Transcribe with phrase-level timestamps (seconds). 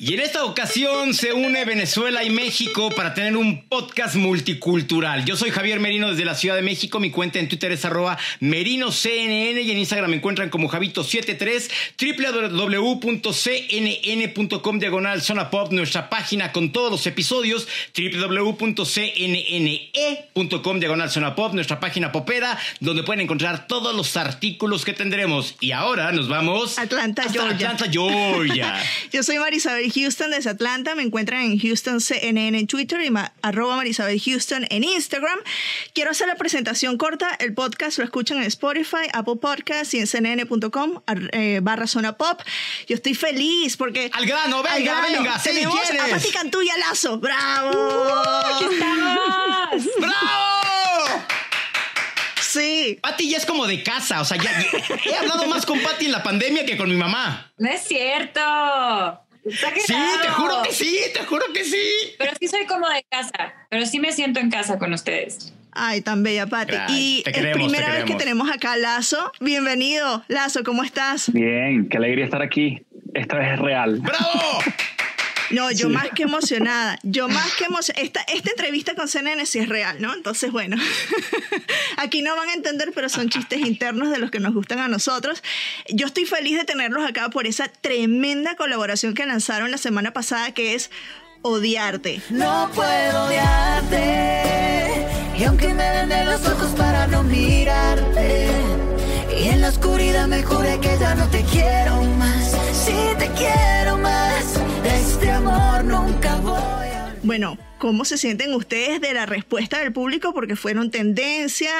[0.00, 5.24] Y en esta ocasión se une Venezuela y México para tener un podcast multicultural.
[5.24, 7.00] Yo soy Javier Merino desde la Ciudad de México.
[7.00, 11.68] Mi cuenta en Twitter es arroba merinoCNN y en Instagram me encuentran como Javito73,
[13.00, 18.78] www.cnn.com diagonal zona pop, nuestra página con todos los episodios, www.cnne.com
[20.78, 25.56] diagonal zona pop, nuestra página popera, donde pueden encontrar todos los artículos que tendremos.
[25.58, 27.70] Y ahora nos vamos Atlanta, hasta Georgia.
[27.70, 28.80] Atlanta, Georgia.
[29.12, 30.94] Yo soy Marisabel Houston desde Atlanta.
[30.94, 35.38] Me encuentran en Houston CNN en Twitter y ma- arroba Marisabel Houston en Instagram.
[35.94, 37.34] Quiero hacer la presentación corta.
[37.38, 41.00] El podcast lo escuchan en Spotify, Apple Podcasts y en cnn.com
[41.32, 42.40] eh, barra zona pop.
[42.86, 44.10] Yo estoy feliz porque...
[44.12, 45.06] Al grano, venga, Al grano.
[45.24, 46.06] venga, sí, Tenemos ¿quién a?
[46.08, 47.18] Pati Cantú y a Lazo.
[47.18, 47.70] ¡Bravo!
[49.98, 51.24] ¡Bravo!
[52.40, 52.98] Sí.
[53.02, 56.06] Pati ya es como de casa, o sea, ya, ya- he hablado más con Pati
[56.06, 57.52] en la pandemia que con mi mamá.
[57.58, 58.40] No es cierto.
[59.50, 60.20] Sí, quedado.
[60.22, 61.82] te juro que sí, te juro que sí.
[62.18, 63.54] Pero sí soy como de casa.
[63.70, 65.52] Pero sí me siento en casa con ustedes.
[65.72, 66.74] Ay, tan bella, Pati.
[66.74, 69.32] Ay, Y es queremos, primera vez que tenemos acá a Lazo.
[69.40, 71.32] Bienvenido, Lazo, ¿cómo estás?
[71.32, 72.82] Bien, qué alegría estar aquí.
[73.14, 74.00] Esta vez es real.
[74.00, 74.60] ¡Bravo!
[75.50, 76.98] No, yo más que emocionada.
[77.02, 78.04] Yo más que emocionada.
[78.04, 80.14] Esta, esta entrevista con CNN sí es real, ¿no?
[80.14, 80.76] Entonces, bueno,
[81.96, 84.88] aquí no van a entender, pero son chistes internos de los que nos gustan a
[84.88, 85.42] nosotros.
[85.88, 90.52] Yo estoy feliz de tenerlos acá por esa tremenda colaboración que lanzaron la semana pasada,
[90.52, 90.90] que es
[91.42, 92.20] Odiarte.
[92.30, 95.06] No puedo odiarte
[95.38, 98.48] Y aunque me den los ojos para no mirarte
[99.38, 103.98] Y en la oscuridad me juré que ya no te quiero más Si te quiero
[103.98, 109.78] más De este amor nunca voy a Bueno, ¿cómo se sienten ustedes de la respuesta
[109.78, 110.32] del público?
[110.32, 111.70] Porque fueron tendencia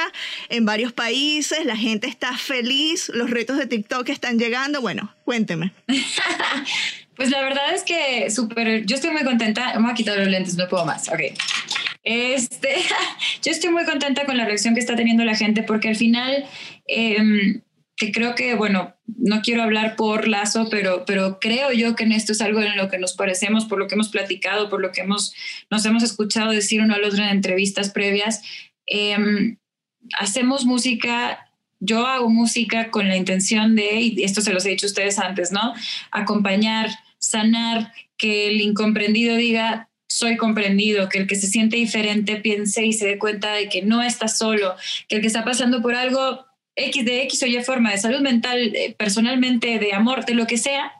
[0.48, 4.80] en varios países, la gente está feliz, los retos de TikTok están llegando.
[4.80, 5.72] Bueno, cuénteme.
[7.18, 8.86] Pues la verdad es que súper.
[8.86, 9.74] Yo estoy muy contenta.
[9.74, 11.08] Me voy a quitar los lentes, no puedo más.
[11.08, 11.18] Ok.
[12.04, 12.76] Este,
[13.42, 16.46] yo estoy muy contenta con la reacción que está teniendo la gente porque al final,
[16.86, 17.60] em,
[17.98, 22.12] que creo que, bueno, no quiero hablar por Lazo, pero, pero creo yo que en
[22.12, 24.92] esto es algo en lo que nos parecemos, por lo que hemos platicado, por lo
[24.92, 25.34] que hemos,
[25.70, 28.42] nos hemos escuchado decir uno al otro en entrevistas previas.
[28.86, 29.58] Em,
[30.18, 31.44] hacemos música
[31.80, 35.18] yo hago música con la intención de, y esto se los he dicho a ustedes
[35.18, 35.74] antes, ¿no?
[36.10, 42.84] Acompañar, sanar, que el incomprendido diga, soy comprendido, que el que se siente diferente piense
[42.84, 44.74] y se dé cuenta de que no está solo,
[45.08, 46.47] que el que está pasando por algo
[46.78, 50.46] X de X o Y forma de salud mental, eh, personalmente, de amor, de lo
[50.46, 50.92] que sea,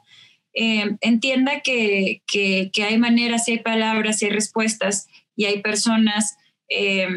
[0.55, 5.63] eh, entienda que, que, que hay maneras, y hay palabras, y hay respuestas, y hay
[5.63, 6.37] personas
[6.69, 7.09] eh,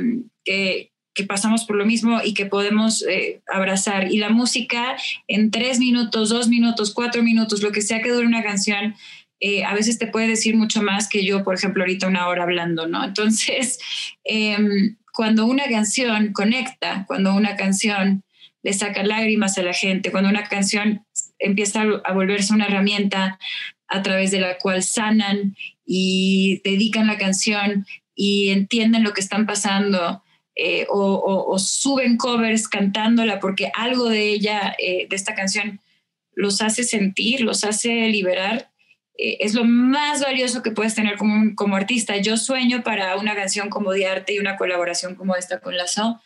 [0.43, 4.11] que, que pasamos por lo mismo y que podemos eh, abrazar.
[4.11, 4.95] Y la música
[5.27, 8.95] en tres minutos, dos minutos, cuatro minutos, lo que sea que dure una canción,
[9.39, 12.43] eh, a veces te puede decir mucho más que yo, por ejemplo, ahorita una hora
[12.43, 13.03] hablando, ¿no?
[13.03, 13.79] Entonces,
[14.23, 14.57] eh,
[15.13, 18.23] cuando una canción conecta, cuando una canción
[18.63, 21.05] le saca lágrimas a la gente, cuando una canción
[21.39, 23.39] empieza a volverse una herramienta
[23.87, 25.55] a través de la cual sanan
[25.85, 27.85] y dedican la canción
[28.15, 30.23] y entienden lo que están pasando,
[30.55, 35.79] eh, o, suben covers cantándola porque algo de ella, eh, de esta canción,
[36.35, 38.69] los hace sentir, los hace liberar,
[39.17, 42.17] eh, es lo más valioso que puedes tener como, como artista.
[42.17, 46.21] Yo sueño para una canción como de arte y una colaboración como esta con Lazo,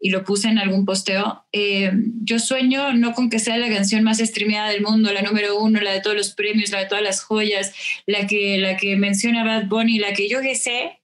[0.00, 1.44] y lo puse en algún posteo.
[1.52, 5.58] Eh, yo sueño no con que sea la canción más streameada del mundo, la número
[5.58, 7.74] uno, la de todos los premios, la de todas las joyas,
[8.06, 11.00] la que, la que menciona Bad Bunny, la que yo que sé,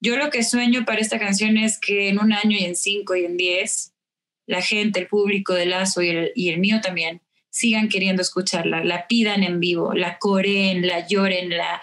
[0.00, 3.14] yo lo que sueño para esta canción es que en un año y en cinco
[3.14, 3.92] y en diez,
[4.46, 7.20] la gente, el público de Lazo y el, y el mío también,
[7.50, 11.82] sigan queriendo escucharla, la pidan en vivo, la coreen, la lloren, la,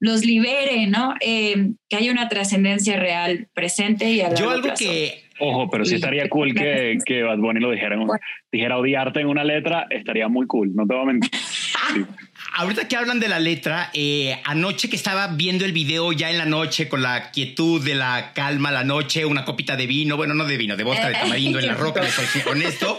[0.00, 1.14] los liberen, ¿no?
[1.20, 4.84] Eh, que haya una trascendencia real presente y a Yo algo plazo.
[4.84, 5.23] que...
[5.40, 8.18] Ojo, pero sí estaría cool que, que Bad Bunny lo dijera, en un-
[8.52, 11.30] dijera odiarte en una letra, estaría muy cool, no te voy a mentir.
[11.34, 12.04] Sí.
[12.56, 16.38] ahorita que hablan de la letra, eh, anoche que estaba viendo el video ya en
[16.38, 20.34] la noche con la quietud de la calma, la noche, una copita de vino, bueno,
[20.34, 22.96] no de vino, de vodka de tamarindo en la roca, les soy honesto.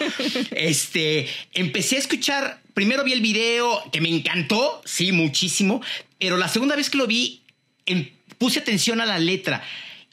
[0.52, 5.82] Este, empecé a escuchar, primero vi el video que me encantó, sí, muchísimo,
[6.20, 7.42] pero la segunda vez que lo vi,
[7.86, 9.64] em, puse atención a la letra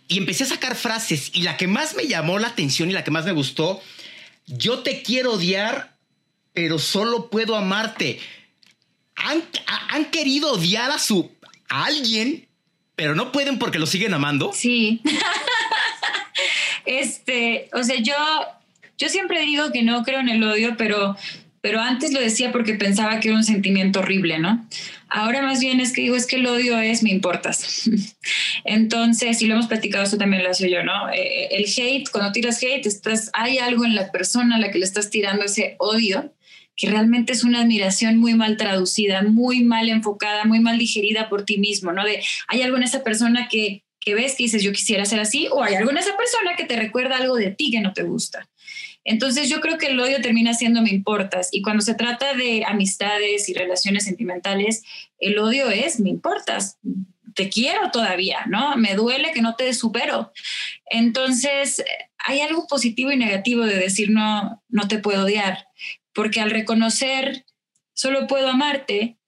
[0.09, 3.05] y empecé a sacar frases y la que más me llamó la atención y la
[3.05, 3.81] que más me gustó,
[4.47, 5.97] yo te quiero odiar,
[6.53, 8.19] pero solo puedo amarte.
[9.15, 9.43] Han,
[9.91, 11.31] han querido odiar a su
[11.73, 12.47] a alguien,
[12.97, 14.53] pero no pueden porque lo siguen amando.
[14.53, 15.01] Sí.
[16.85, 18.15] este, o sea, yo,
[18.99, 21.17] yo siempre digo que no creo en el odio, pero,
[21.63, 24.67] pero antes lo decía porque pensaba que era un sentimiento horrible, ¿no?
[25.14, 27.88] Ahora más bien es que digo, es que el odio es me importas.
[28.64, 31.11] Entonces, y lo hemos platicado, eso también lo hace yo, ¿no?
[31.11, 34.79] Eh, el hate, cuando tiras hate, estás, hay algo en la persona a la que
[34.79, 36.32] le estás tirando ese odio
[36.76, 41.44] que realmente es una admiración muy mal traducida, muy mal enfocada, muy mal digerida por
[41.44, 42.05] ti mismo, ¿no?
[42.05, 45.49] De, hay algo en esa persona que, que ves que dices, yo quisiera ser así,
[45.53, 48.03] o hay algo en esa persona que te recuerda algo de ti que no te
[48.03, 48.49] gusta.
[49.05, 52.65] Entonces yo creo que el odio termina siendo me importas y cuando se trata de
[52.65, 54.83] amistades y relaciones sentimentales,
[55.19, 56.79] el odio es me importas,
[57.35, 58.77] te quiero todavía, ¿no?
[58.77, 60.33] Me duele que no te supero.
[60.87, 61.83] Entonces
[62.19, 65.67] hay algo positivo y negativo de decir no, no te puedo odiar,
[66.15, 67.45] porque al reconocer
[67.95, 69.19] solo puedo amarte,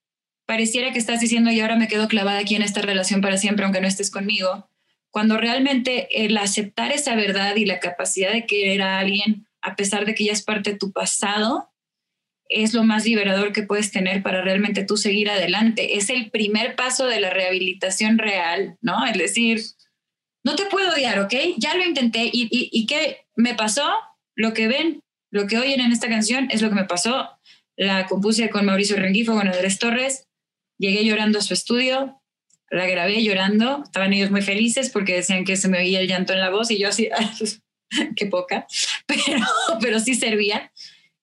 [0.47, 3.65] pareciera que estás diciendo y ahora me quedo clavada aquí en esta relación para siempre
[3.65, 4.69] aunque no estés conmigo,
[5.11, 10.05] cuando realmente el aceptar esa verdad y la capacidad de querer a alguien a pesar
[10.05, 11.71] de que ya es parte de tu pasado,
[12.49, 15.97] es lo más liberador que puedes tener para realmente tú seguir adelante.
[15.97, 19.07] Es el primer paso de la rehabilitación real, ¿no?
[19.07, 19.63] Es decir,
[20.45, 21.35] no te puedo odiar, ¿ok?
[21.57, 23.91] Ya lo intenté y, y, ¿qué me pasó?
[24.37, 27.31] Lo que ven, lo que oyen en esta canción es lo que me pasó.
[27.77, 30.29] La compuse con Mauricio Rengifo, con Andrés Torres.
[30.79, 32.21] Llegué llorando a su estudio,
[32.69, 33.83] la grabé llorando.
[33.85, 36.71] Estaban ellos muy felices porque decían que se me oía el llanto en la voz
[36.71, 37.09] y yo así,
[38.17, 38.67] qué poca,
[39.07, 39.45] pero,
[39.81, 40.73] pero sí servía.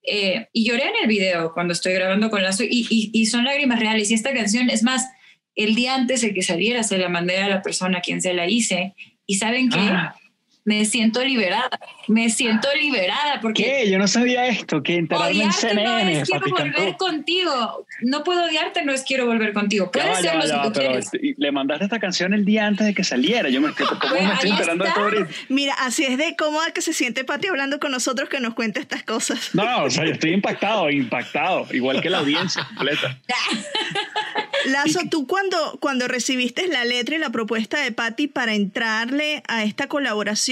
[0.03, 3.79] Eh, y lloré en el video cuando estoy grabando con Lazo y, y, son lágrimas
[3.79, 4.09] reales.
[4.09, 5.07] Y esta canción, es más,
[5.55, 8.33] el día antes de que saliera se la mandé a la persona a quien se
[8.33, 8.95] la hice.
[9.27, 10.15] Y saben que ah
[10.63, 11.69] me siento liberada,
[12.07, 13.63] me siento liberada porque...
[13.63, 13.89] ¿Qué?
[13.89, 16.13] Yo no sabía esto, que enterarme en CNN.
[16.13, 19.91] No es quiero volver contigo, no puedo odiarte, no es quiero volver contigo.
[19.91, 21.09] Puede ser lo que tú quieres.
[21.37, 24.51] Le mandaste esta canción el día antes de que saliera, yo me, estoy, me estoy
[24.51, 25.09] enterando de todo
[25.49, 28.79] Mira, así es de cómoda que se siente Pati hablando con nosotros que nos cuenta
[28.79, 29.49] estas cosas.
[29.53, 33.17] No, o sea, yo estoy impactado, impactado, igual que la audiencia completa.
[34.67, 39.63] Lazo, tú cuando, cuando recibiste la letra y la propuesta de Patti para entrarle a
[39.63, 40.50] esta colaboración,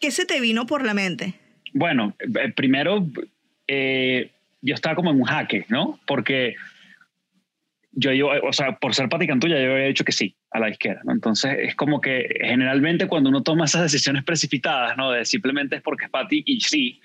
[0.00, 1.34] ¿qué se te vino por la mente?
[1.72, 3.06] Bueno, eh, primero
[3.66, 4.30] eh,
[4.60, 5.98] yo estaba como en un jaque, ¿no?
[6.06, 6.56] Porque
[7.92, 10.70] yo, yo, o sea, por ser Patti Cantuya, yo había dicho que sí a la
[10.70, 11.12] izquierda, ¿no?
[11.12, 15.10] Entonces es como que generalmente cuando uno toma esas decisiones precipitadas, ¿no?
[15.10, 17.00] De simplemente es porque es Patti y sí,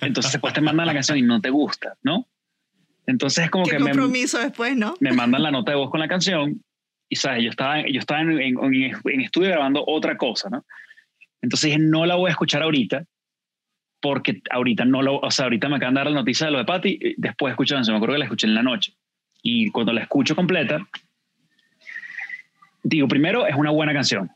[0.00, 2.26] entonces después te mandan la canción y no te gusta, ¿no?
[3.06, 4.94] Entonces es como ¿Qué que compromiso me, después, ¿no?
[5.00, 6.62] Me mandan la nota de voz con la canción
[7.08, 10.64] y sabes, yo estaba, yo estaba en, en, estudio grabando otra cosa, ¿no?
[11.42, 13.04] Entonces dije, no la voy a escuchar ahorita
[14.00, 16.58] porque ahorita no lo, o sea, ahorita me acaban de dar la noticia de lo
[16.58, 18.94] de Patty, después escuché canción, me acuerdo que la escuché en la noche.
[19.42, 20.78] Y cuando la escucho completa,
[22.82, 24.30] digo, primero es una buena canción.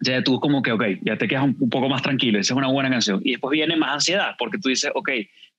[0.00, 2.58] Ya tú como que, ok, ya te quedas un, un poco más tranquilo, esa es
[2.58, 3.20] una buena canción.
[3.24, 5.10] Y después viene más ansiedad, porque tú dices, ok,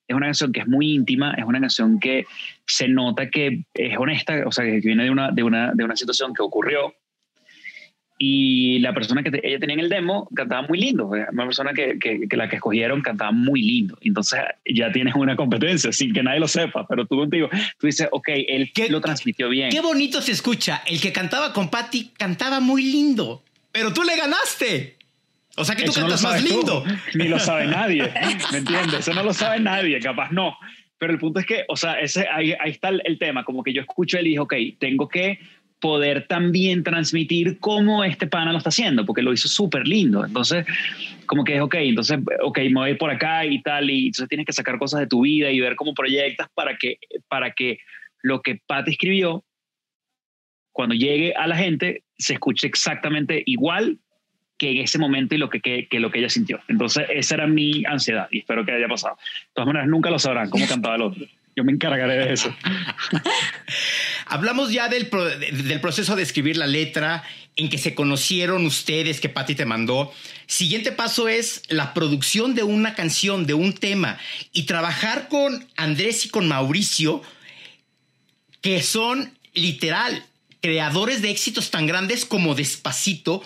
[0.08, 2.26] es una canción que es muy íntima, es una canción que
[2.66, 5.95] se nota que es honesta, o sea, que viene de una, de una, de una
[5.95, 6.94] situación que ocurrió.
[8.19, 12.00] Y la persona que ella tenía en el demo cantaba muy lindo, una persona que,
[12.00, 13.97] que, la que escogieron cantaba muy lindo.
[14.02, 17.47] Entonces ya tienes una competencia sin que nadie lo sepa, pero tú contigo,
[17.78, 19.69] tú dices, ok, él lo transmitió bien.
[19.69, 20.81] Qué bonito se escucha.
[20.88, 24.97] El que cantaba con Patty cantaba muy lindo, pero tú le ganaste.
[25.56, 26.83] O sea que tú cantas más lindo.
[27.16, 28.12] ni lo sabe nadie,
[28.52, 29.02] ¿me entiendes?
[29.02, 30.56] Eso no lo sabe nadie, capaz no.
[31.00, 33.74] Pero el punto es que, o sea, ese, ahí, ahí está el, tema, como que
[33.74, 35.40] yo escucho él y dijo, ok, tengo que
[35.80, 40.26] poder también transmitir cómo este pana lo está haciendo, porque lo hizo súper lindo.
[40.26, 40.66] Entonces,
[41.26, 44.46] como que es, ok, entonces, ok, me voy por acá y tal, y entonces tienes
[44.46, 47.80] que sacar cosas de tu vida y ver cómo proyectas para que, para que
[48.24, 49.44] lo que Pat escribió,
[50.72, 54.00] cuando llegue a la gente, se escuche exactamente igual
[54.57, 56.60] que en ese momento y lo que, que, lo que ella sintió.
[56.68, 59.16] Entonces, esa era mi ansiedad y espero que haya pasado.
[59.16, 61.26] De todas maneras, nunca lo sabrán cómo cantaba el otro.
[61.57, 62.56] Yo me encargaré de eso.
[64.28, 67.23] Hablamos ya del, del proceso de escribir la letra,
[67.56, 70.14] en que se conocieron ustedes, que Patti te mandó.
[70.45, 74.19] Siguiente paso es la producción de una canción, de un tema,
[74.54, 77.23] y trabajar con Andrés y con Mauricio
[78.61, 80.23] que son literal
[80.61, 83.42] creadores de éxitos tan grandes como Despacito.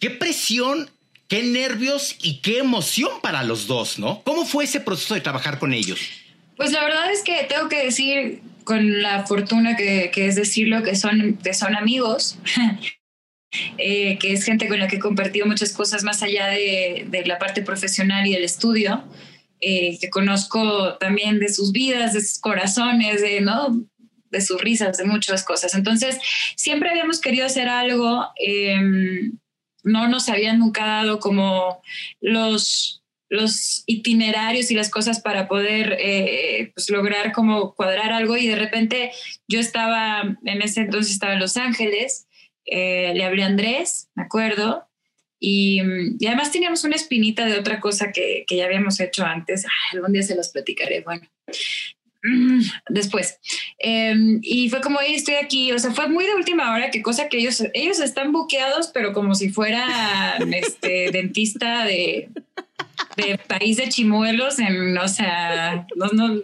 [0.00, 0.90] Qué presión,
[1.28, 4.22] qué nervios y qué emoción para los dos, ¿no?
[4.24, 6.00] ¿Cómo fue ese proceso de trabajar con ellos?
[6.56, 10.96] Pues la verdad es que tengo que decir, con la fortuna que, es decirlo, que
[10.96, 12.38] son, que son amigos,
[13.78, 17.24] eh, que es gente con la que he compartido muchas cosas más allá de, de
[17.26, 19.04] la parte profesional y del estudio,
[19.60, 23.86] eh, que conozco también de sus vidas, de sus corazones, de, ¿no?
[24.30, 25.74] de sus risas, de muchas cosas.
[25.74, 26.18] Entonces,
[26.56, 29.38] siempre habíamos querido hacer algo, em,
[29.82, 31.80] no nos habían nunca dado como
[32.20, 38.46] los, los itinerarios y las cosas para poder eh, pues lograr como cuadrar algo y
[38.46, 39.10] de repente
[39.48, 42.26] yo estaba, en ese entonces estaba en Los Ángeles,
[42.64, 44.88] eh, le hablé a Andrés, me acuerdo,
[45.38, 45.82] y,
[46.18, 50.12] y, además teníamos una espinita de otra cosa que, que ya habíamos hecho antes, algún
[50.12, 51.28] día se los platicaré, bueno,
[52.26, 53.38] Mm, después.
[53.78, 57.28] Em, y fue como, estoy aquí, o sea, fue muy de última hora, que cosa
[57.28, 62.28] que ellos, ellos están buqueados, pero como si fuera este dentista de,
[63.16, 66.40] de país de chimuelos, en, o sea, no, no,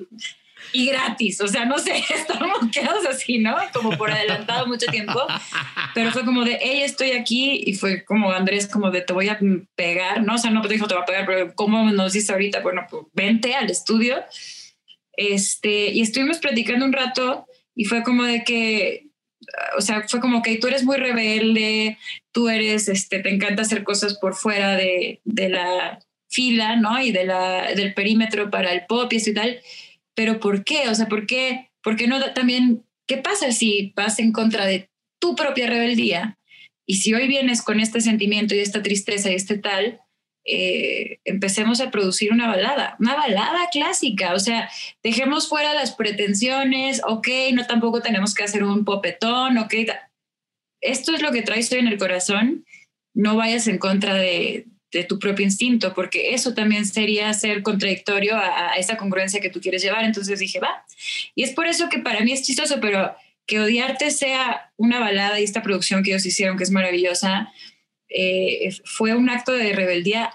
[0.73, 3.57] y gratis, o sea, no sé, están buqueados así, ¿no?
[3.73, 5.21] Como por adelantado mucho tiempo,
[5.95, 9.29] pero fue como de, hey, estoy aquí, y fue como Andrés, como de, te voy
[9.29, 9.39] a
[9.75, 10.35] pegar, ¿no?
[10.35, 12.61] O sea, no te dijo, te voy a pegar, pero ¿cómo nos dice ahorita?
[12.61, 14.25] Bueno, pues vente al estudio
[15.17, 19.09] este, y estuvimos platicando un rato y fue como de que,
[19.77, 21.99] o sea, fue como que tú eres muy rebelde,
[22.33, 25.99] tú eres, este, te encanta hacer cosas por fuera de, de la
[26.33, 27.01] fila, ¿no?
[27.01, 27.27] Y de
[27.77, 29.61] del perímetro para el pop y eso y tal.
[30.15, 30.89] Pero ¿por qué?
[30.89, 31.71] O sea, ¿por qué?
[31.83, 34.89] ¿Por qué no también, qué pasa si vas en contra de
[35.21, 36.39] tu propia rebeldía?
[36.87, 40.01] Y si hoy vienes con este sentimiento y esta tristeza y este tal,
[40.45, 44.69] eh, empecemos a producir una balada, una balada clásica, o sea,
[45.01, 49.75] dejemos fuera las pretensiones, ok, no tampoco tenemos que hacer un popetón, ok,
[50.81, 52.65] esto es lo que traes hoy en el corazón,
[53.15, 54.67] no vayas en contra de,
[55.09, 59.61] tu propio instinto, porque eso también sería ser contradictorio a, a, esa congruencia que tú
[59.61, 60.05] quieres llevar.
[60.05, 60.85] Entonces dije, va.
[61.35, 63.15] Y es por eso que para mí es chistoso, pero
[63.47, 67.53] que odiarte sea una balada y esta producción que ellos hicieron, que es maravillosa,
[68.09, 70.31] eh, fue un acto de rebeldía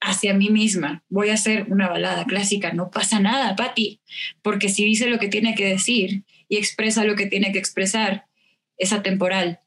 [0.00, 1.02] hacia mí misma.
[1.08, 4.00] Voy a hacer una balada clásica, no pasa nada, Patti,
[4.42, 8.26] porque si dice lo que tiene que decir y expresa lo que tiene que expresar,
[8.78, 9.60] es atemporal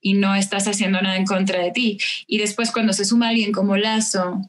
[0.00, 1.98] y no estás haciendo nada en contra de ti.
[2.26, 4.40] Y después cuando se suma alguien como Lazo,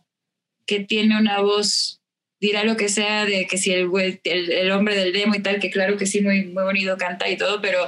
[0.65, 2.01] que tiene una voz,
[2.39, 3.89] dirá lo que sea de que si el,
[4.23, 7.37] el, hombre del demo y tal, que claro que sí, muy, muy bonito canta y
[7.37, 7.79] todo, pero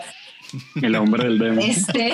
[0.81, 1.61] el hombre del demo.
[1.61, 2.13] Este.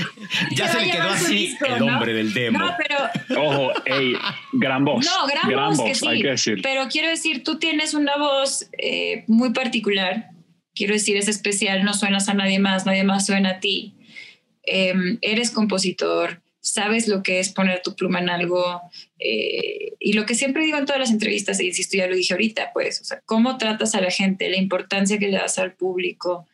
[0.52, 2.58] ya se le quedó así el hombre del demo.
[2.58, 3.40] No, pero.
[3.40, 4.14] Ojo, ey,
[4.52, 5.04] gran voz.
[5.04, 6.06] No, gran, voz, que sí.
[6.06, 6.60] Hay que decir.
[6.62, 10.30] Pero quiero decir, tú tienes una voz eh, muy particular.
[10.74, 13.94] Quiero decir, es especial, no suenas a nadie más, nadie más suena a ti.
[14.72, 18.80] Em, eres compositor, sabes lo que es poner tu pluma en algo.
[19.18, 22.34] Eh, y lo que siempre digo en todas las entrevistas, e insisto, ya lo dije
[22.34, 25.72] ahorita, pues, o sea, cómo tratas a la gente, la importancia que le das al
[25.72, 26.46] público,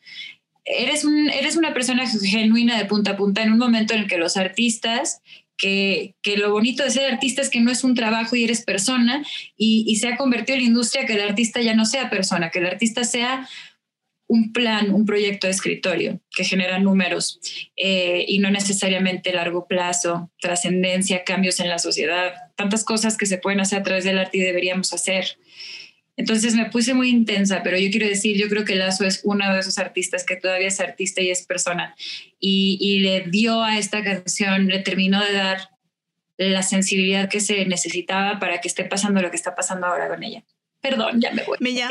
[0.65, 4.17] eres, eres una persona genuina de punta a punta en un momento en el que
[4.17, 5.21] los artistas,
[5.55, 8.63] que, que, lo bonito de ser artista es que no es un trabajo y eres
[8.63, 9.23] persona,
[9.57, 12.49] y, y, se ha convertido en la industria que el artista ya no sea persona,
[12.49, 13.47] que el artista sea
[14.27, 17.39] un plan, un proyecto de escritorio que genera números
[17.75, 23.37] eh, y no necesariamente largo plazo, trascendencia, cambios en la sociedad, tantas cosas que se
[23.37, 25.37] pueden hacer a través del arte y deberíamos hacer.
[26.17, 29.53] Entonces me puse muy intensa, pero yo quiero decir, yo creo que Lazo es uno
[29.53, 31.95] de esos artistas que todavía es artista y es persona.
[32.39, 35.69] Y, le dio a esta canción, le terminó de dar
[36.37, 40.23] la sensibilidad que se necesitaba para que esté pasando lo que está pasando ahora con
[40.23, 40.43] ella.
[40.81, 41.57] Perdón, ya me voy.
[41.59, 41.89] Me, ya,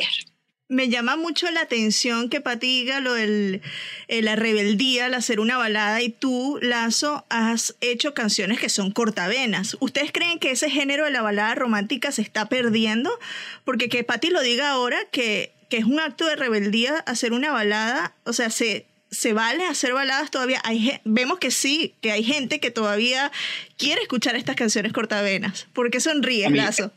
[0.68, 3.60] me llama mucho la atención que patiga lo de
[4.08, 8.90] eh, la rebeldía, el hacer una balada y tú, Lazo, has hecho canciones que son
[8.90, 9.76] cortavenas.
[9.80, 13.16] ¿Ustedes creen que ese género de la balada romántica se está perdiendo?
[13.64, 17.52] Porque que Pati lo diga ahora que, que es un acto de rebeldía hacer una
[17.52, 20.60] balada, o sea, se ¿se vale hacer baladas todavía?
[20.64, 23.30] Hay, vemos que sí, que hay gente que todavía
[23.76, 25.68] quiere escuchar estas canciones cortavenas.
[25.72, 26.92] ¿Por qué sonríes, Lazo?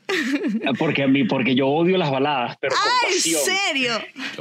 [0.77, 3.93] Porque a mí, porque yo odio las baladas, pero ¡Ah, en serio!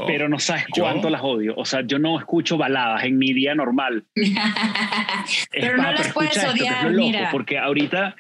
[0.07, 1.55] Pero no sabes cuánto las odio.
[1.57, 4.05] O sea, yo no escucho baladas en mi día normal.
[5.51, 7.31] pero no las puedes odiar, mira.
[7.31, 8.17] Porque ahorita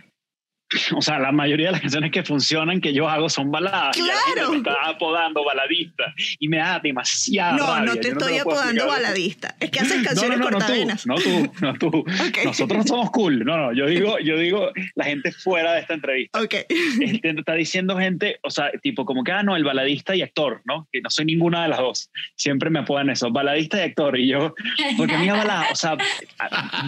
[0.96, 3.96] o sea, la mayoría de las canciones que funcionan que yo hago son baladas.
[3.96, 4.50] Y Claro.
[4.50, 6.04] me está apodando baladista
[6.38, 7.84] y me da demasiada No, rabia.
[7.84, 9.54] no te Yo estoy apodando baladista.
[9.60, 11.02] Es que haces canciones no, no, no, cortavenas.
[11.02, 11.88] tú, no tú, no tú.
[12.28, 12.38] Ok.
[12.44, 13.44] Nosotros no somos cool.
[13.44, 16.40] No, no, yo digo, yo digo la gente fuera de esta entrevista.
[16.40, 16.54] Ok.
[16.68, 20.60] Este, está diciendo gente, o sea, tipo como que, ah, no, el baladista y actor,
[20.64, 20.88] ¿no?
[20.92, 22.10] Que no soy ninguna de las dos.
[22.36, 24.18] Siempre me apodan eso, baladista y actor.
[24.18, 24.54] Y yo,
[24.96, 25.96] porque a mí la balada, o sea,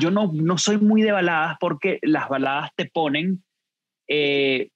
[0.00, 3.42] yo no, no soy muy de baladas porque las baladas te ponen,
[4.10, 4.68] eh,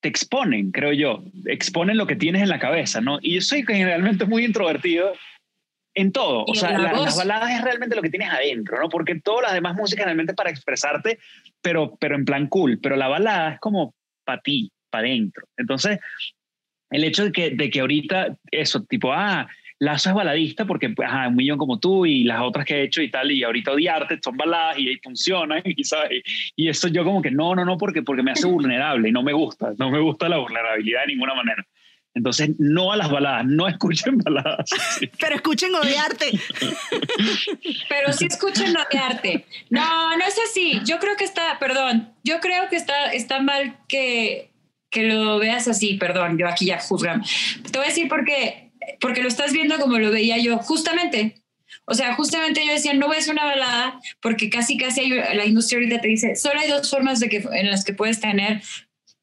[0.00, 3.18] te exponen, creo yo, exponen lo que tienes en la cabeza, ¿no?
[3.22, 5.12] Y yo soy generalmente muy introvertido
[5.94, 6.44] en todo.
[6.44, 8.88] O sea, la las baladas es realmente lo que tienes adentro, ¿no?
[8.88, 11.18] Porque todas las demás músicas realmente es para expresarte,
[11.62, 12.78] pero, pero en plan cool.
[12.82, 15.46] Pero la balada es como para ti, para adentro.
[15.56, 15.98] Entonces,
[16.90, 19.48] el hecho de que, de que ahorita eso, tipo, ah,
[19.80, 22.82] Lazo es baladista porque, pues, ajá, un millón como tú y las otras que he
[22.84, 26.22] hecho y tal, y ahorita odiarte son baladas y, y funcionan, y, ¿sabes?
[26.56, 29.22] Y eso yo como que no, no, no, porque, porque me hace vulnerable y no
[29.22, 31.64] me gusta, no me gusta la vulnerabilidad de ninguna manera.
[32.18, 34.70] Entonces, no a las baladas, no escuchen baladas.
[35.20, 36.26] Pero escuchen odiarte.
[37.88, 39.46] Pero sí escuchen arte.
[39.70, 40.80] No, no es así.
[40.84, 44.50] Yo creo que está, perdón, yo creo que está, está mal que,
[44.90, 47.22] que lo veas así, perdón, yo aquí ya juzgan.
[47.70, 48.67] Te voy a decir por qué,
[49.00, 51.42] porque lo estás viendo como lo veía yo, justamente.
[51.84, 55.36] O sea, justamente yo decía, no voy a hacer una balada porque casi, casi hay-
[55.36, 58.20] la industria ahorita te dice, solo hay dos formas de que, en las que puedes
[58.20, 58.62] tener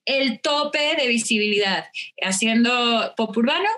[0.05, 1.85] el tope de visibilidad,
[2.21, 3.69] haciendo pop urbano,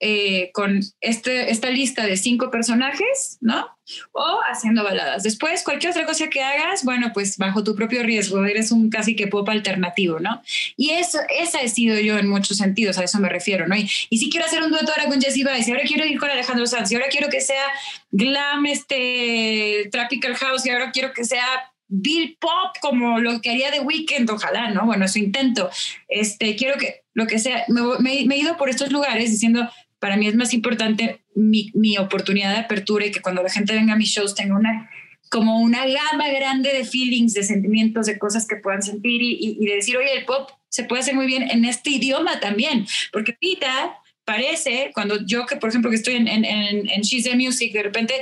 [0.00, 3.66] eh, con este, esta lista de cinco personajes, ¿no?
[4.12, 5.22] O haciendo baladas.
[5.22, 9.16] Después, cualquier otra cosa que hagas, bueno, pues bajo tu propio riesgo, eres un casi
[9.16, 10.42] que pop alternativo, ¿no?
[10.76, 13.74] Y eso, esa he sido yo en muchos sentidos, a eso me refiero, ¿no?
[13.76, 16.18] Y, y si quiero hacer un dueto ahora con Jessie Baez, y ahora quiero ir
[16.18, 17.64] con Alejandro Sanz, y ahora quiero que sea
[18.10, 21.44] glam, este, tropical house, y ahora quiero que sea
[21.88, 24.84] Bill Pop, como lo que haría The Weeknd, ojalá, ¿no?
[24.84, 25.70] Bueno, eso intento.
[26.08, 29.68] Este, quiero que lo que sea, me, me- me he ido por estos lugares diciendo,
[29.98, 33.74] para mí es más importante mi, mi oportunidad de apertura y que cuando la gente
[33.74, 34.90] venga a mis shows tenga una
[35.30, 39.56] como una gama grande de feelings, de sentimientos, de cosas que puedan sentir y, y-
[39.60, 42.86] y de decir, oye, el pop se puede hacer muy bien en este idioma también,
[43.12, 47.24] porque ahorita parece, cuando yo que por ejemplo que estoy en, en, en, en She's
[47.24, 48.14] the Music, de repente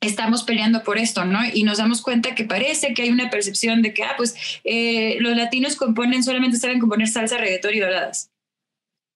[0.00, 1.40] estamos peleando por esto, ¿no?
[1.52, 5.16] Y nos damos cuenta que parece que hay una percepción de que, ah, pues eh,
[5.20, 8.31] los latinos componen, solamente saben componer salsa, reggaetón y baladas.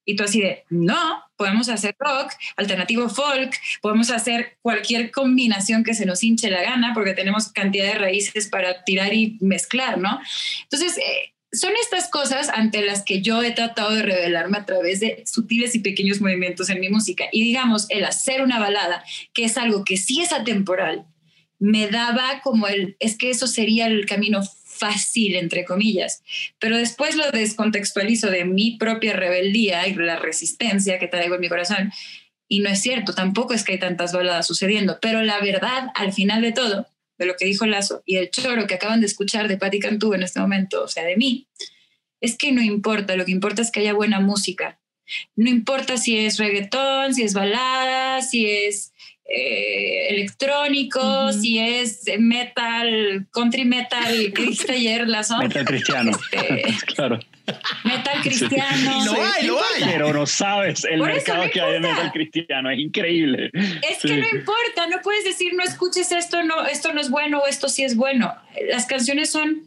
[0.06, 5.94] Y tú así de, no, podemos hacer rock, alternativo folk, podemos hacer cualquier combinación que
[5.94, 10.18] se nos hinche la gana porque tenemos cantidad de raíces para tirar y mezclar, ¿no?
[10.62, 15.00] Entonces, eh, son estas cosas ante las que yo he tratado de revelarme a través
[15.00, 17.24] de sutiles y pequeños movimientos en mi música.
[17.32, 21.04] Y digamos, el hacer una balada, que es algo que sí es atemporal,
[21.58, 24.42] me daba como el, es que eso sería el camino
[24.76, 26.22] fácil, entre comillas,
[26.58, 31.48] pero después lo descontextualizo de mi propia rebeldía y la resistencia que traigo en mi
[31.48, 31.92] corazón.
[32.48, 36.12] Y no es cierto, tampoco es que hay tantas baladas sucediendo, pero la verdad, al
[36.12, 36.86] final de todo,
[37.18, 40.14] de lo que dijo Lazo y el choro que acaban de escuchar de Patti Cantú
[40.14, 41.48] en este momento, o sea, de mí,
[42.20, 44.80] es que no importa, lo que importa es que haya buena música.
[45.36, 48.92] No importa si es reggaetón, si es balada, si es
[49.28, 51.32] eh, electrónico, Ujú.
[51.40, 55.38] si es metal, country metal, que dijiste ayer, Lazo.
[55.38, 56.12] Metal cristiano.
[56.30, 57.18] Este, claro.
[57.84, 59.02] metal cristiano.
[59.02, 59.82] Y lo hay, lo hay.
[59.84, 62.70] Pero no sabes el Por mercado no que hay de metal cristiano.
[62.70, 63.50] Es increíble.
[63.52, 64.08] Es Sí.
[64.08, 67.46] que no importa, no puedes decir no escuches esto, no, esto no es bueno o
[67.46, 68.32] esto sí es bueno.
[68.70, 69.62] Las canciones son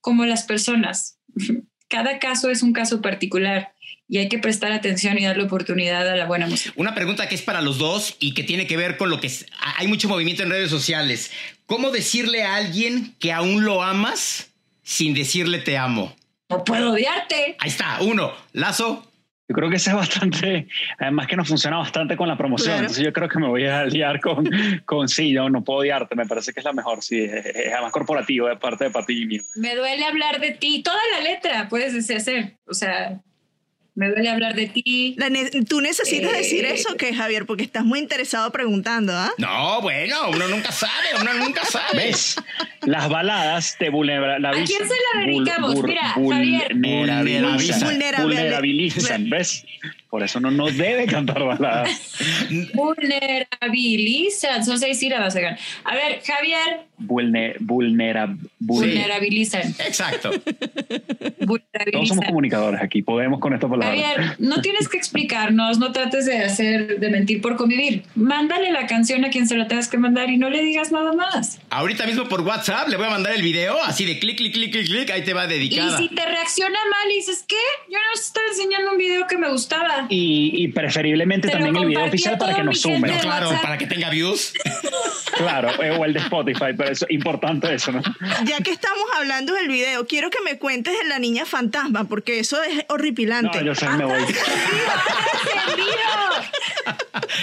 [0.00, 1.18] como las personas.
[1.88, 3.73] Cada caso es un caso particular
[4.08, 6.72] y hay que prestar atención y darle oportunidad a la buena música.
[6.76, 9.28] Una pregunta que es para los dos y que tiene que ver con lo que
[9.28, 11.30] es- hay mucho movimiento en redes sociales.
[11.66, 14.50] ¿Cómo decirle a alguien que aún lo amas
[14.82, 16.14] sin decirle te amo?
[16.50, 17.56] No puedo odiarte.
[17.58, 19.10] Ahí está, uno, lazo.
[19.46, 22.80] Yo creo que ese es bastante, además que nos funciona bastante con la promoción, Claro.
[22.80, 24.48] entonces yo creo que me voy a liar con,
[24.86, 27.72] con sí, yo no puedo odiarte, me parece que es la mejor, sí, es, es
[27.74, 29.42] además corporativo de parte de Pati y mío.
[29.56, 30.82] Me duele hablar de ti.
[30.82, 32.56] Toda la letra puedes hacer.
[32.66, 33.20] O sea,
[33.94, 35.16] me duele hablar de ti.
[35.68, 36.36] Tú necesitas Eh.
[36.38, 39.32] decir eso, que Javier, porque estás muy interesado preguntando, ¿ah?
[39.38, 41.96] No, bueno, uno nunca sabe, uno nunca sabe.
[41.96, 42.36] ¿Ves?
[42.82, 44.62] Las baladas te vulnerabilizan.
[44.62, 45.82] ¿A quién se la dedicamos?
[45.82, 46.74] Mira, Javier.
[46.74, 47.80] vulnerabilizan.
[47.80, 48.22] Vulnerabilizan.
[48.24, 49.64] Vulnerabilizan, ¿ves?
[50.14, 51.90] Por eso no, no debe cantar baladas.
[52.72, 54.64] Vulnerabilizan.
[54.64, 55.56] Son seis sílabas, oigan.
[55.82, 56.82] A ver, Javier.
[56.98, 59.74] Vulner, vulnera, vul- Vulnerabilizan.
[59.84, 60.30] Exacto.
[61.92, 63.88] Todos somos comunicadores aquí, podemos con esta palabra.
[63.88, 68.04] Javier, no tienes que explicarnos, no trates de hacer, de mentir por convivir.
[68.14, 71.12] Mándale la canción a quien se la tengas que mandar y no le digas nada
[71.12, 71.58] más.
[71.70, 74.70] Ahorita mismo por WhatsApp le voy a mandar el video, así de clic, clic, clic,
[74.70, 76.00] clic, clic, ahí te va dedicada.
[76.00, 77.56] Y si te reacciona mal y dices, ¿qué?
[77.90, 80.03] Yo no estaba enseñando un video que me gustaba.
[80.08, 83.10] Y, y preferiblemente también el video a oficial para que nos sumen.
[83.10, 83.62] No, claro, WhatsApp.
[83.62, 84.52] para que tenga views.
[85.36, 88.00] Claro, eh, o el de Spotify, pero eso importante eso, ¿no?
[88.44, 92.38] Ya que estamos hablando del video, quiero que me cuentes de la niña fantasma, porque
[92.38, 93.58] eso es horripilante.
[93.58, 94.22] No, yo sé, me voy.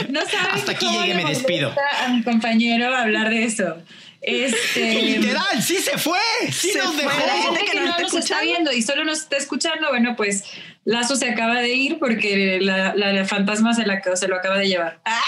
[0.10, 1.74] No saben Hasta aquí cómo llegué, le me despido.
[2.04, 3.78] A mi compañero hablar de eso.
[4.22, 4.80] Este.
[5.02, 6.20] Literal, sí se fue.
[6.52, 7.04] Sí Se nos fue.
[7.04, 7.20] dejó.
[7.20, 10.16] La La gente que no está nos está viendo y solo nos está escuchando, bueno,
[10.16, 10.44] pues
[10.86, 14.58] Lazo se acaba de ir porque la, la- la fantasma se, la, se lo acaba
[14.58, 15.00] de llevar.
[15.06, 15.22] Ah,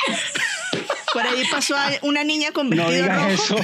[1.13, 3.31] Por ahí pasó a una niña con No vestido digas rojo.
[3.33, 3.55] eso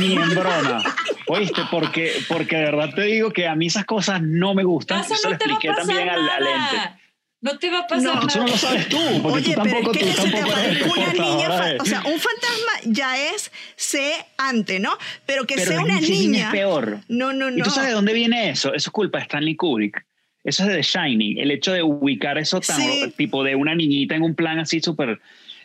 [0.00, 0.82] ni en broma.
[1.26, 5.00] Oíste, porque, porque de verdad te digo que a mí esas cosas no me gustan.
[5.00, 7.03] Eso no le te va a expliqué pasar también al, al ente.
[7.44, 7.52] Nada.
[7.54, 8.52] No te va a pasar No, Eso no nada.
[8.52, 10.82] lo sabes tú, porque Oye, tú pero tampoco, es que tú se te tampoco eres
[10.82, 11.48] aparezca una niña,
[11.80, 14.90] o sea, un fantasma ya es C ante, ¿no?
[15.26, 16.46] Pero que Pero sea una niña.
[16.46, 17.00] es peor.
[17.08, 17.58] No, no, no.
[17.58, 18.68] ¿Y tú sabes de dónde viene eso?
[18.74, 20.04] Eso es culpa de Stanley Kubrick.
[20.42, 21.38] Eso es de The Shining.
[21.38, 23.12] El hecho de ubicar eso tan Sí.
[23.16, 25.20] tipo de una niñita en un plan así súper.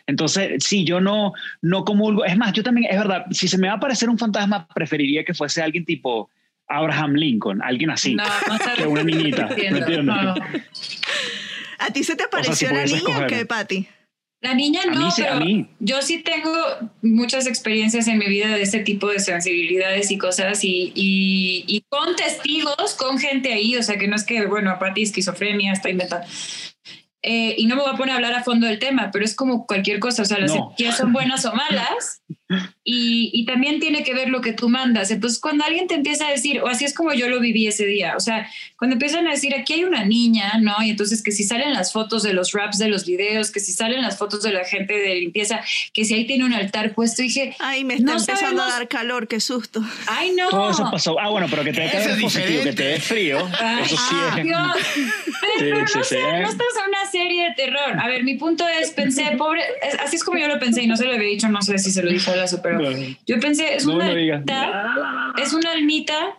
[0.06, 2.24] Entonces, sí, yo no, no comulgo.
[2.24, 5.22] Es más, yo también, es verdad, si se me va a aparecer un fantasma, preferiría
[5.24, 6.30] que fuese alguien tipo
[6.66, 8.24] Abraham Lincoln, alguien así, No,
[8.76, 9.46] que una niñita.
[9.48, 10.04] ¿Me entiendes?
[10.04, 10.34] No.
[11.80, 13.88] ¿A ti se te sea, apareció si la niña o qué, Pati?
[14.42, 15.68] La niña A no, mí pero mí.
[15.80, 16.50] yo sí tengo
[17.02, 21.82] muchas experiencias en mi vida de este tipo de sensibilidades y cosas y, y, y
[21.90, 25.90] con testigos, con gente ahí, o sea que no es que, bueno, aparte esquizofrenia está
[25.90, 26.26] inventando.
[27.22, 29.34] Eh, y no me voy a poner a hablar a fondo del tema, pero es
[29.34, 30.64] como cualquier cosa, o sea, las No.
[30.68, 32.22] energías son buenas o malas
[32.84, 35.10] y, y también tiene que ver lo que tú mandas.
[35.10, 37.86] Entonces, cuando alguien te empieza a decir, o así es como yo lo viví ese
[37.86, 40.74] día, o sea, cuando empiezan a decir, aquí hay una niña, ¿no?
[40.82, 43.72] Y entonces que si salen las fotos de los raps de los videos, que si
[43.72, 45.60] salen las fotos de la gente de limpieza,
[45.92, 48.78] que si ahí tiene un altar puesto, dije, Ay, me está No empezando a sabemos-
[48.78, 49.82] dar calor, qué susto.
[50.08, 50.48] ay no.
[50.48, 51.20] Todo eso pasó.
[51.20, 53.48] Ah, bueno, pero que te quede es positivo, que te dé frío.
[53.60, 54.44] Ay, Eso sí ah, es.
[54.44, 54.60] Dios.
[55.58, 56.20] Pero Sí, no sí, sí.
[56.42, 57.98] no estás en una serie de terror.
[58.00, 59.62] A ver, mi punto es, pensé, pobre,
[60.02, 61.90] así es como yo lo pensé y no se lo había dicho, no sé si
[61.90, 62.30] se lo dije
[62.62, 62.80] pero
[63.26, 66.36] yo pensé, es No una almita, es una almita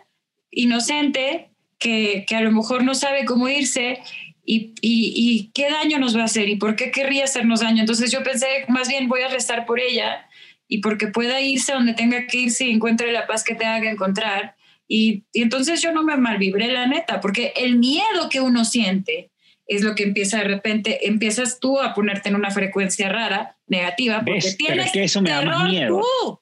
[0.50, 4.00] inocente que, que a lo mejor no sabe cómo irse
[4.44, 7.80] y, y, y qué daño nos va a hacer y por qué querría hacernos daño.
[7.80, 10.26] Entonces yo pensé, más bien voy a rezar por ella
[10.68, 13.90] y porque pueda irse donde tenga que irse y encuentre la paz que tenga que
[13.90, 14.56] encontrar.
[14.86, 19.31] Y, y entonces yo no me malvibré, la neta, porque el miedo que uno siente
[19.66, 24.18] es lo que empieza de repente, empiezas tú a ponerte en una frecuencia rara, negativa,
[24.18, 24.56] porque ¿Ves?
[24.58, 26.00] Pero tienes es que eso me da más terror miedo.
[26.00, 26.40] tú.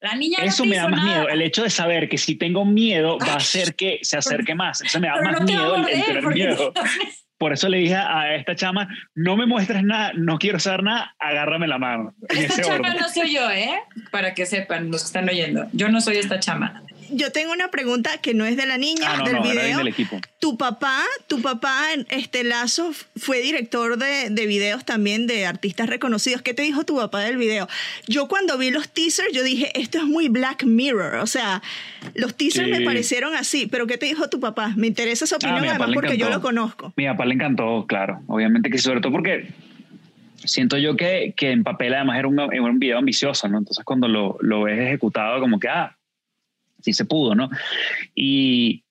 [0.00, 1.18] La niña no Eso te me da más nada.
[1.20, 1.28] miedo.
[1.30, 4.80] El hecho de saber que si tengo miedo va a hacer que se acerque más.
[4.82, 6.72] Eso me da Pero más no miedo el, tener miedo.
[7.38, 11.14] Por eso le dije a esta chama, no me muestres nada, no quiero saber nada,
[11.18, 12.14] agárrame la mano.
[12.28, 12.96] En Esta ese chama orden.
[13.00, 13.70] no soy yo, ¿eh?
[14.10, 15.66] Para que sepan los que están oyendo.
[15.72, 16.82] Yo no soy esta chama.
[17.10, 19.78] Yo tengo una pregunta que no es de la niña, Ah, no, del no, video.
[19.78, 20.20] del equipo.
[20.38, 26.42] Tu papá, tu papá, este Lazo, fue director de, de videos también de artistas reconocidos.
[26.42, 27.68] ¿Qué te dijo tu papá del video?
[28.06, 31.16] Yo cuando vi los teasers, yo dije, esto es muy Black Mirror.
[31.16, 31.62] O sea,
[32.14, 32.70] los teasers Sí.
[32.72, 33.66] me parecieron así.
[33.66, 34.72] Pero ¿qué te dijo tu papá?
[34.76, 36.92] Me interesa su opinión, Ah, mi papá además porque yo lo conozco.
[36.96, 38.20] Mi papá le encantó, claro.
[38.26, 39.48] Obviamente que sobre todo porque
[40.44, 43.58] siento yo que, que en papel además era un, era un video ambicioso, ¿no?
[43.58, 45.95] Entonces cuando lo, lo ves ejecutado como que, ah,
[46.86, 47.50] sí se pudo, ¿no?
[48.14, 48.84] Y,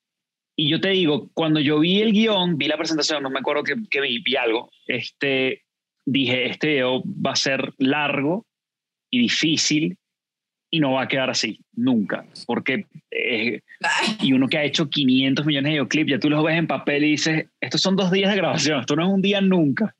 [0.54, 3.62] y yo te digo, cuando yo vi el guion, vi la presentación, no me acuerdo
[3.62, 5.62] que, que vi, vi algo, este,
[6.04, 8.46] dije, este video va a ser largo
[9.10, 9.96] y difícil
[10.70, 12.84] y no va a quedar así, nunca, porque...
[13.10, 13.60] eh,
[14.20, 17.04] y uno que ha hecho 500 millones de videoclips, ya tú los ves en papel
[17.04, 19.94] y dices, estos son dos días de grabación, esto no es un día nunca.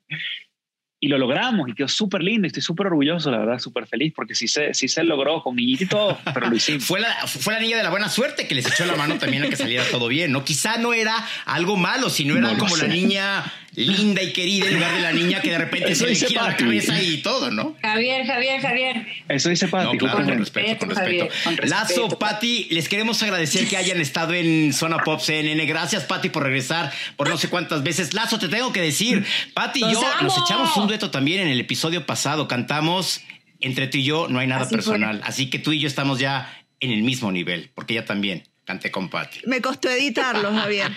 [0.99, 4.13] Y lo logramos y quedó súper lindo y estoy súper orgulloso, la verdad, súper feliz
[4.15, 6.83] porque sí se, sí se logró con niñito y todo, pero lo hicimos.
[6.87, 9.43] Fue la, fue la niña de la buena suerte que les echó la mano también
[9.43, 10.43] a que saliera todo bien, ¿no?
[10.43, 12.87] Quizá no era algo malo, sino era No como sé.
[12.87, 13.43] la niña
[13.77, 16.43] linda y querida en lugar de la niña que de repente Eso se le gira
[16.43, 17.75] la cabeza y todo, ¿no?
[17.81, 19.05] Javier, Javier, Javier.
[19.29, 21.27] Eso dice No, Pati, claro, con respeto, con respeto.
[21.43, 21.75] con respeto.
[21.75, 25.63] Lazo, Pati, les queremos agradecer que hayan estado en Zona Pop CNN.
[25.67, 28.15] Gracias, Pati, por regresar por no sé cuántas veces.
[28.15, 30.23] Lazo, te tengo que decir, Pati y ¡Los yo amo!
[30.23, 32.47] nos echamos un dueto también en el episodio pasado.
[32.47, 33.21] Cantamos
[33.59, 34.77] Entre tú y yo no hay nada Así fue.
[34.77, 35.21] personal.
[35.23, 38.91] Así que tú y yo estamos ya en el mismo nivel, porque ella también canté
[38.91, 39.39] con Patti.
[39.45, 40.91] Me costó editarlo, Javier.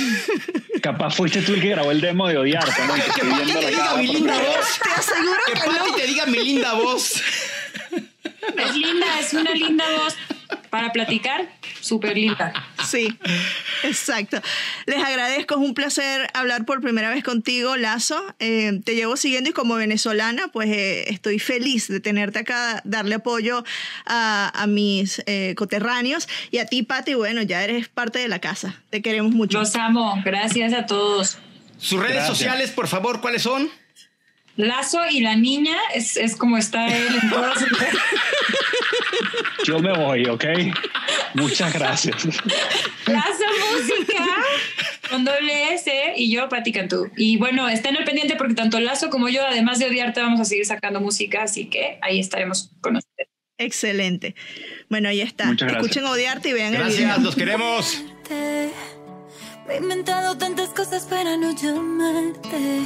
[0.82, 2.94] Capaz fuiste tú el que grabó el demo de odiarte, ¿no?
[3.14, 4.78] Que Patti te diga mi linda voz.
[4.82, 5.96] Te aseguro Que que Patti no.
[5.96, 7.20] te diga mi linda voz.
[8.56, 10.16] Es linda, es una linda voz
[10.70, 11.48] para platicar,
[11.80, 12.52] súper linda.
[12.86, 13.18] Sí,
[13.82, 14.40] exacto.
[14.86, 18.22] Les agradezco, es un placer hablar por primera vez contigo, Lazo.
[18.38, 23.16] Eh, te llevo siguiendo y como venezolana, pues eh, estoy feliz de tenerte acá, darle
[23.16, 23.64] apoyo
[24.06, 28.38] a, a mis eh, coterráneos y a ti, Pati, bueno, ya eres parte de la
[28.40, 28.80] casa.
[28.90, 29.58] Te queremos mucho.
[29.58, 31.38] Los amo, gracias a todos.
[31.78, 32.38] Sus redes Gracias.
[32.38, 33.68] sociales, por favor, ¿cuáles son?
[34.56, 37.68] Lazo y la niña es, es como está él en todas sus
[39.66, 40.44] Yo me voy, ¿ok?
[41.34, 42.24] Muchas gracias.
[42.24, 44.24] Lazo Música
[45.10, 47.10] con doble S y yo, Pati Cantú.
[47.16, 50.44] Y bueno, estén al pendiente porque tanto Lazo como yo, además de odiarte, vamos a
[50.44, 53.28] seguir sacando música, así que ahí estaremos con ustedes.
[53.58, 54.34] Excelente.
[54.90, 55.46] Bueno, ahí está.
[55.50, 55.72] Gracias.
[55.72, 57.18] Escuchen Odiarte y vean el Gracias, video.
[57.18, 58.04] los queremos.
[58.28, 58.70] Te-
[59.66, 62.80] Me he inventado tantas cosas para no llamarte.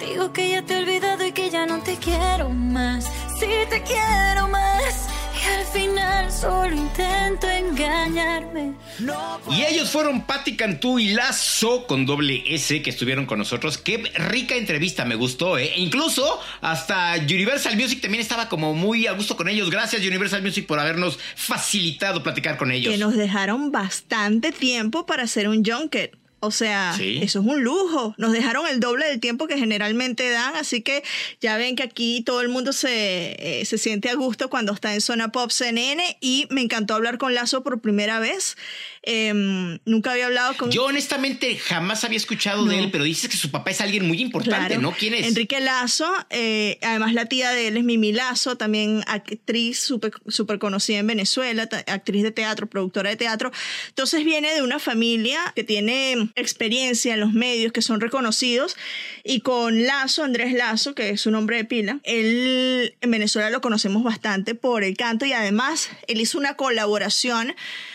[0.00, 3.04] Digo que ya te he olvidado y que ya no te quiero más.
[3.38, 5.08] Sí te quiero más.
[5.40, 8.74] Y al final solo intento engañarme.
[8.98, 13.78] No Y ellos fueron Patti Cantú y Lazo con doble S que estuvieron con nosotros.
[13.78, 15.72] Qué rica entrevista, me gustó, ¿eh?
[15.74, 19.70] E incluso hasta Universal Music también estaba como muy a gusto con ellos.
[19.70, 22.92] Gracias Universal Music por habernos facilitado platicar con ellos.
[22.92, 26.19] que nos dejaron bastante tiempo para hacer un junket.
[26.40, 27.20] O sea, Sí.
[27.22, 28.14] eso es un lujo.
[28.18, 31.02] Nos dejaron el doble del tiempo que generalmente dan, así que
[31.40, 34.94] ya ven que aquí todo el mundo se, eh, se siente a gusto cuando está
[34.94, 38.56] en Zona Pop CNN y me encantó hablar con Lazo por primera vez.
[39.02, 40.70] Em, nunca había hablado con...
[40.70, 44.20] Yo honestamente jamás había escuchado de él, pero dices que su papá es alguien muy
[44.20, 44.80] importante, Claro.
[44.82, 44.92] ¿no?
[44.92, 45.26] ¿Quién es?
[45.26, 50.58] Enrique Lazo, eh, además la tía de él es Mimi Lazo, también actriz súper super
[50.58, 53.50] conocida en Venezuela, actriz de teatro, productora de teatro.
[53.88, 58.76] Entonces viene de una familia que tiene experiencia en los medios, que son reconocidos,
[59.24, 63.60] y con Lazo, Andrés Lazo, que es su nombre de pila, él en Venezuela lo
[63.60, 67.54] conocemos bastante por el canto y además él hizo una colaboración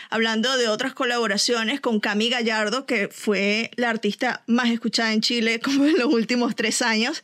[0.09, 5.59] hablando de otras colaboraciones con Cami Gallardo, que fue la artista más escuchada en Chile
[5.63, 7.23] como en los últimos tres años.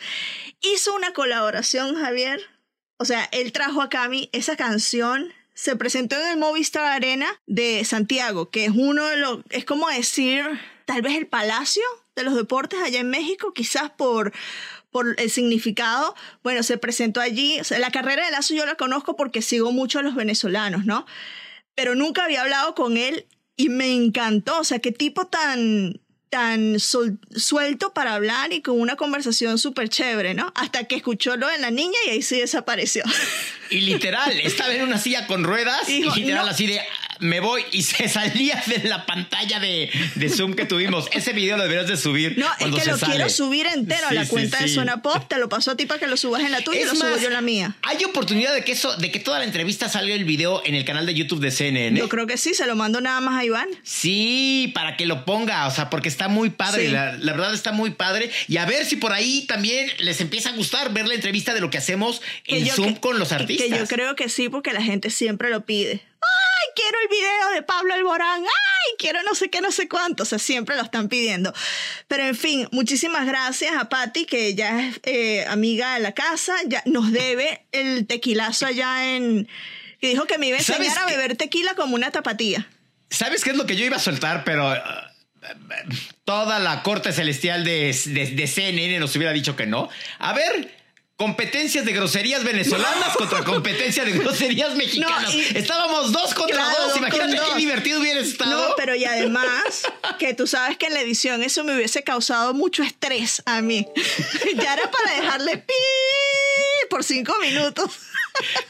[0.62, 2.42] Hizo una colaboración, Javier.
[2.98, 5.34] O sea, él trajo a Cami esa canción.
[5.54, 9.90] Se presentó en el Movistar Arena de Santiago, que es uno de los, es como
[9.90, 10.44] decir,
[10.92, 11.84] tal vez el palacio
[12.18, 14.34] de los deportes allá en México, quizás por,
[14.92, 16.16] por el significado.
[16.44, 17.60] Bueno, se presentó allí.
[17.62, 20.86] O sea, la carrera de Lazo yo la conozco porque sigo mucho a los venezolanos,
[20.86, 21.06] ¿no?
[21.74, 23.26] pero nunca había hablado con él
[23.56, 24.60] y me encantó.
[24.60, 30.34] O sea, qué tipo tan, tan suelto para hablar y con una conversación súper chévere,
[30.34, 30.52] ¿no?
[30.56, 33.04] Hasta que escuchó lo de la niña y ahí sí desapareció.
[33.70, 36.52] Y literal, estaba en una silla con ruedas y literal no.
[36.52, 40.66] así de "Ah, me voy y se salía de la pantalla de, de Zoom que
[40.66, 41.08] tuvimos.
[41.14, 42.38] Ese video lo deberías de subir.
[42.38, 43.14] No, es que lo sale.
[43.16, 44.68] quiero subir entero a la sí, cuenta de.
[44.68, 45.24] Zona Pop.
[45.28, 47.00] Te lo paso a ti para que lo subas en la tuya y lo Es
[47.00, 47.76] subo yo en la mía.
[47.84, 50.84] ¿Hay oportunidad de que eso, de que toda la entrevista salga el video en el
[50.86, 51.98] canal de YouTube de CNN?
[51.98, 53.68] Yo creo que sí, se lo mando nada más a Iván.
[53.84, 57.72] Sí, para que lo ponga, o sea, porque está muy padre, la, la verdad está
[57.72, 58.32] muy padre.
[58.48, 61.62] Y a ver si por ahí también les empieza a gustar ver la entrevista de
[61.62, 63.68] lo que hacemos en Zoom que- con los artistas.
[63.70, 66.02] Que yo creo que sí, porque la gente siempre lo pide.
[66.76, 68.42] ¡Ay, quiero el video de Pablo Alborán!
[68.42, 70.24] ¡Ay, quiero no sé qué, no sé cuánto!
[70.24, 71.54] O sea, siempre lo están pidiendo.
[72.08, 76.56] Pero en fin, muchísimas gracias a Patti, que ya es eh, amiga de la casa,
[76.68, 79.48] ya nos debe el tequilazo allá en...
[80.00, 82.68] que dijo que me iba a ¿Sabes enseñar a beber tequila como una tapatía.
[83.10, 84.44] ¿Sabes qué es lo que yo iba a soltar?
[84.46, 84.76] Pero uh,
[86.26, 89.90] toda la corte celestial de, de- de CNN nos hubiera dicho que no.
[90.20, 90.74] A ver,
[91.22, 95.32] competencias de groserías venezolanas contra competencia de groserías mexicanas.
[95.32, 96.98] No, y- Estábamos dos contra Claro, dos.
[96.98, 98.70] Imagínate qué divertido hubiera estado.
[98.70, 99.84] No, pero y además
[100.20, 103.86] que tú sabes que en la edición eso me hubiese causado mucho estrés a mí.
[104.56, 105.74] ya era para dejarle pi
[106.90, 107.92] por cinco minutos.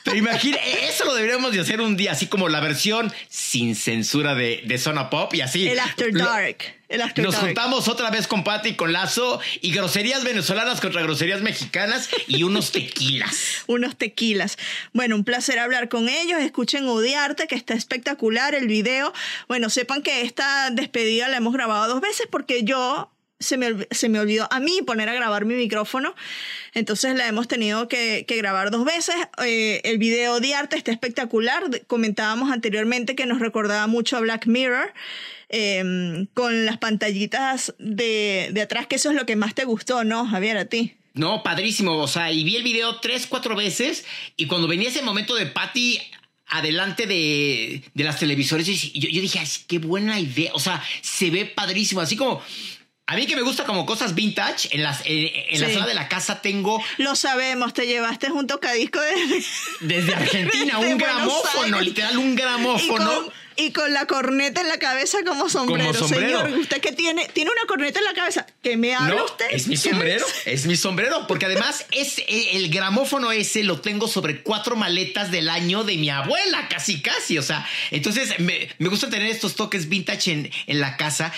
[0.04, 4.36] Pero imagina, eso lo deberíamos de hacer un día, así como la versión sin censura
[4.36, 5.68] de, de Zona Pop y así.
[5.68, 6.58] El After Dark.
[6.90, 7.46] El After Nos Dark.
[7.46, 12.44] juntamos otra vez con Pati y con Lazo y groserías venezolanas contra groserías mexicanas y
[12.44, 13.64] unos tequilas.
[13.68, 14.58] unos tequilas.
[14.92, 16.40] Bueno, un placer hablar con ellos.
[16.42, 19.14] Escuchen Odiarte, que está espectacular el video.
[19.48, 23.10] Bueno, sepan que esta despedida la hemos grabado dos veces porque yo
[23.42, 26.16] se me, se me olvidó a mí poner a grabar mi micrófono.
[26.74, 29.16] Entonces la hemos tenido que, que grabar dos veces.
[29.46, 31.70] Eh, el video Odiarte está espectacular.
[31.70, 34.94] De- Comentábamos anteriormente que nos recordaba mucho a Black Mirror.
[35.50, 40.04] eh, con las pantallitas de, de atrás, que eso es lo que más te gustó,
[40.06, 40.56] ¿no, Javier?
[40.58, 40.94] A ti.
[41.14, 41.98] No, padrísimo.
[41.98, 44.06] O sea, y vi el video tres, cuatro veces
[44.38, 46.00] y cuando venía ese momento de Patti
[46.48, 50.52] adelante de, de las televisores yo, yo dije, Ay, qué buena idea.
[50.54, 52.00] O sea, se ve padrísimo.
[52.02, 52.42] Así como
[53.12, 55.74] a mí que me gusta como cosas vintage, en, las, en, la Sí.
[55.74, 59.44] sala de la casa tengo Lo sabemos, te llevaste un tocadisco de...
[59.82, 63.14] desde Argentina un gramófono, literal un y, gramófono.
[63.24, 65.94] con, y con la corneta en la cabeza como sombrero.
[65.94, 66.42] sombrero.
[66.44, 69.46] Señor, usted que tiene, tiene una corneta en la cabeza, que me habla No, usted.
[69.52, 73.82] es mi ¿Qué sombrero, es mi sombrero, porque además es eh, el gramófono ese lo
[73.82, 78.70] tengo sobre cuatro maletas del año de mi abuela, casi casi, o sea, entonces me,
[78.80, 81.34] me gusta tener estos toques vintage en, en la casa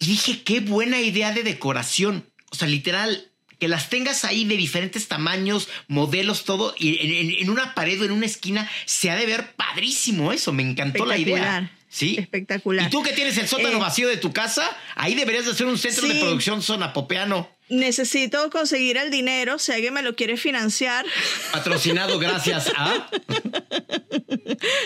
[0.00, 3.28] y dije, qué buena idea de decoración, o sea, literal,
[3.60, 8.00] que las tengas ahí de diferentes tamaños, modelos, todo, y en, en- en una pared
[8.00, 11.36] o en una esquina, se ha de ver padrísimo eso, me encantó la idea.
[11.36, 11.80] Espectacular.
[11.90, 12.16] Sí.
[12.18, 12.86] Espectacular.
[12.86, 15.66] Y tú que tienes el sótano Eh, vacío de tu casa, ahí deberías de hacer
[15.66, 17.50] un centro de producción zonapopeano.
[17.70, 21.06] Necesito conseguir el dinero, si alguien me lo quiere financiar.
[21.52, 23.08] Patrocinado gracias a.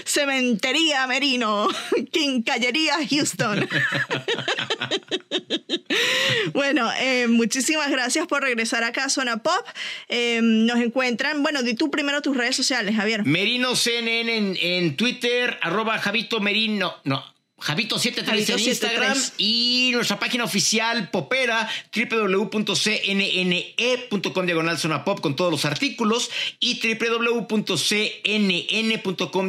[0.05, 1.69] Cementería Merino,
[2.13, 3.65] Quincallería Houston.
[6.53, 9.67] bueno, eh, muchísimas gracias por regresar acá a Zona Pop.
[10.09, 13.25] Eh, nos encuentran, bueno, di tú primero tus redes sociales, Javier.
[13.25, 17.34] Merino CNN en, en Twitter, arroba Javito Merino, no.
[17.59, 18.69] Javito73 en Javito73.
[18.69, 22.57] Instagram y nuestra página oficial popera www.cnne.com
[24.47, 27.51] diagonal zona pop con todos los artículos y www.cnn.com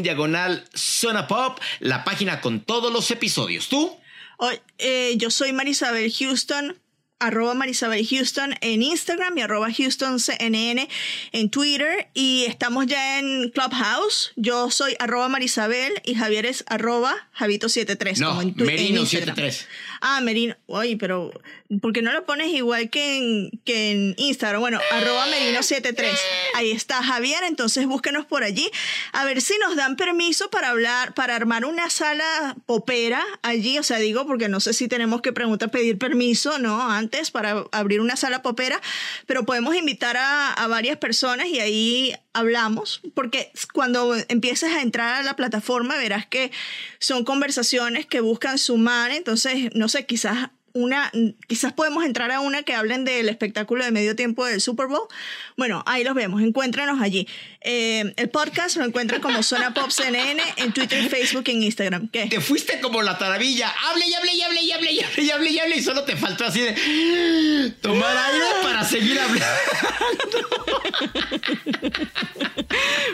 [0.02, 3.70] diagonal zona pop la página con todos los episodios.
[3.70, 3.98] ¿Tú?
[4.38, 6.78] Hoy, eh, yo soy Marisabel Houston,
[7.20, 10.88] arroba Marisabel Houston en Instagram y arroba Houston CNN
[11.32, 14.32] en Twitter y estamos ya en Clubhouse.
[14.36, 18.18] Yo soy arroba Marisabel y Javier es arroba Javito73.
[18.18, 19.66] No, como en Merino73.
[20.08, 20.56] Ah, Merino.
[20.68, 21.32] Oye, pero
[21.82, 24.62] ¿por qué no lo pones igual que en, que en Instagram?
[24.62, 26.16] Bueno, arroba Merino73.
[26.54, 28.70] Ahí está Javier, entonces búsquenos por allí.
[29.14, 33.80] A ver si nos dan permiso para hablar, para armar una sala popera allí.
[33.80, 36.88] O sea, digo, porque no sé si tenemos que preguntar, pedir permiso, ¿no?
[36.88, 38.80] Antes para abrir una sala popera,
[39.26, 45.16] pero podemos invitar a, a varias personas y ahí hablamos, porque cuando empieces a entrar
[45.16, 46.52] a la plataforma verás que
[47.00, 51.10] son conversaciones que buscan sumar, entonces, no sé, quizás una,
[51.48, 55.08] quizás podemos entrar a una que hablen del espectáculo de medio tiempo del Super Bowl.
[55.56, 57.28] Bueno, ahí los vemos, encuéntranos allí.
[57.62, 62.10] Eh, el podcast lo encuentran como Zona Pop CNN en Twitter, Facebook y en Instagram.
[62.10, 62.26] ¿Qué?
[62.26, 63.74] Te fuiste como la taravilla.
[63.90, 66.04] Hable y hable y hable y hable y hable y hable y hable y solo
[66.04, 69.46] te faltó así de tomar aire para seguir hablando.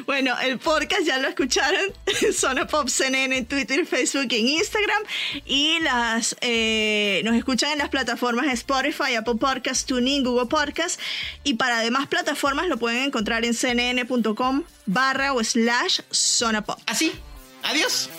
[0.06, 1.94] Bueno, el podcast ya lo escucharon,
[2.34, 5.04] Zona Pop CNN en Twitter, Facebook y en Instagram.
[5.46, 11.00] Y las eh, nos escuchan en las plataformas Spotify, Apple Podcast, TuneIn, Google Podcast.
[11.44, 16.80] Y para demás plataformas lo pueden encontrar en cnn.com barra o slash Zona Pop.
[16.88, 17.12] Así.
[17.64, 18.10] Adiós.